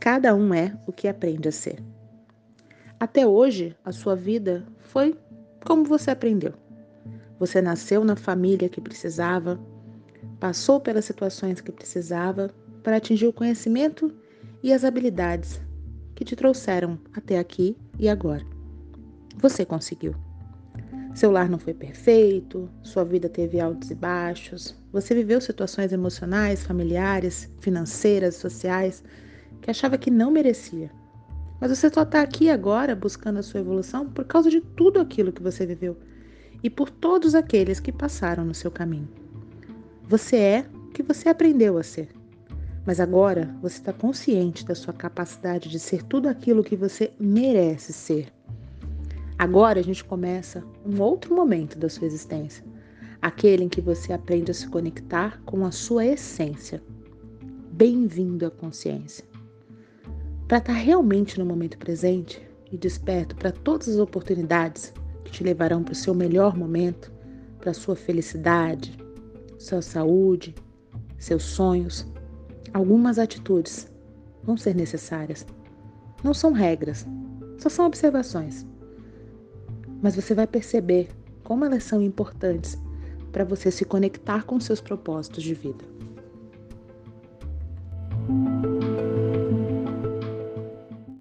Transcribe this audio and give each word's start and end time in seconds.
Cada 0.00 0.34
um 0.34 0.54
é 0.54 0.76
o 0.86 0.92
que 0.92 1.08
aprende 1.08 1.48
a 1.48 1.52
ser. 1.52 1.82
Até 3.00 3.26
hoje, 3.26 3.76
a 3.84 3.92
sua 3.92 4.14
vida 4.14 4.64
foi 4.78 5.16
como 5.66 5.84
você 5.84 6.10
aprendeu. 6.10 6.54
Você 7.38 7.60
nasceu 7.60 8.04
na 8.04 8.16
família 8.16 8.68
que 8.68 8.80
precisava, 8.80 9.60
passou 10.40 10.80
pelas 10.80 11.04
situações 11.04 11.60
que 11.60 11.72
precisava 11.72 12.50
para 12.82 12.96
atingir 12.96 13.26
o 13.26 13.32
conhecimento 13.32 14.12
e 14.62 14.72
as 14.72 14.84
habilidades 14.84 15.60
que 16.14 16.24
te 16.24 16.34
trouxeram 16.34 16.98
até 17.12 17.38
aqui 17.38 17.76
e 17.98 18.08
agora. 18.08 18.44
Você 19.36 19.64
conseguiu. 19.64 20.14
Seu 21.14 21.30
lar 21.30 21.48
não 21.48 21.58
foi 21.58 21.74
perfeito, 21.74 22.68
sua 22.82 23.04
vida 23.04 23.28
teve 23.28 23.60
altos 23.60 23.90
e 23.90 23.94
baixos, 23.94 24.76
você 24.92 25.14
viveu 25.14 25.40
situações 25.40 25.92
emocionais, 25.92 26.62
familiares, 26.62 27.50
financeiras, 27.60 28.36
sociais 28.36 29.02
que 29.60 29.70
achava 29.70 29.98
que 29.98 30.10
não 30.10 30.30
merecia. 30.30 30.90
Mas 31.60 31.76
você 31.76 31.90
só 31.90 32.02
está 32.02 32.22
aqui 32.22 32.50
agora 32.50 32.94
buscando 32.94 33.38
a 33.38 33.42
sua 33.42 33.60
evolução 33.60 34.08
por 34.08 34.24
causa 34.24 34.50
de 34.50 34.60
tudo 34.60 35.00
aquilo 35.00 35.32
que 35.32 35.42
você 35.42 35.66
viveu 35.66 35.96
e 36.62 36.70
por 36.70 36.90
todos 36.90 37.34
aqueles 37.34 37.80
que 37.80 37.92
passaram 37.92 38.44
no 38.44 38.54
seu 38.54 38.70
caminho. 38.70 39.08
Você 40.04 40.36
é 40.36 40.66
o 40.74 40.90
que 40.90 41.02
você 41.02 41.28
aprendeu 41.28 41.76
a 41.78 41.82
ser. 41.82 42.08
Mas 42.86 43.00
agora 43.00 43.54
você 43.60 43.78
está 43.78 43.92
consciente 43.92 44.64
da 44.64 44.74
sua 44.74 44.94
capacidade 44.94 45.68
de 45.68 45.78
ser 45.78 46.02
tudo 46.04 46.28
aquilo 46.28 46.64
que 46.64 46.76
você 46.76 47.12
merece 47.20 47.92
ser. 47.92 48.32
Agora 49.38 49.78
a 49.78 49.82
gente 49.82 50.02
começa 50.02 50.64
um 50.86 51.00
outro 51.00 51.34
momento 51.34 51.78
da 51.78 51.88
sua 51.88 52.06
existência, 52.06 52.64
aquele 53.20 53.64
em 53.64 53.68
que 53.68 53.80
você 53.80 54.12
aprende 54.12 54.50
a 54.50 54.54
se 54.54 54.66
conectar 54.66 55.40
com 55.44 55.66
a 55.66 55.70
sua 55.70 56.06
essência. 56.06 56.82
Bem-vindo 57.70 58.46
à 58.46 58.50
consciência. 58.50 59.24
Para 60.48 60.56
estar 60.56 60.72
tá 60.72 60.78
realmente 60.78 61.38
no 61.38 61.44
momento 61.44 61.76
presente 61.76 62.40
e 62.72 62.78
desperto 62.78 63.36
para 63.36 63.52
todas 63.52 63.86
as 63.86 63.98
oportunidades 63.98 64.94
que 65.22 65.30
te 65.30 65.44
levarão 65.44 65.84
para 65.84 65.92
o 65.92 65.94
seu 65.94 66.14
melhor 66.14 66.56
momento, 66.56 67.12
para 67.58 67.70
a 67.70 67.74
sua 67.74 67.94
felicidade, 67.94 68.96
sua 69.58 69.82
saúde, 69.82 70.54
seus 71.18 71.42
sonhos, 71.42 72.06
algumas 72.72 73.18
atitudes 73.18 73.92
vão 74.42 74.56
ser 74.56 74.74
necessárias. 74.74 75.46
Não 76.24 76.32
são 76.32 76.52
regras, 76.52 77.06
só 77.58 77.68
são 77.68 77.84
observações. 77.84 78.66
Mas 80.00 80.16
você 80.16 80.34
vai 80.34 80.46
perceber 80.46 81.10
como 81.44 81.66
elas 81.66 81.84
são 81.84 82.00
importantes 82.00 82.78
para 83.32 83.44
você 83.44 83.70
se 83.70 83.84
conectar 83.84 84.44
com 84.44 84.58
seus 84.58 84.80
propósitos 84.80 85.44
de 85.44 85.52
vida. 85.52 85.84